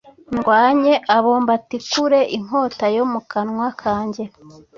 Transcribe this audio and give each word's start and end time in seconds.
ndwanye 0.35 0.93
abo 1.15 1.31
mbatikure 1.43 2.19
inkota 2.37 2.85
yo 2.95 3.05
mu 3.11 3.21
kanwa 3.31 3.67
kanjye.’ 3.81 4.23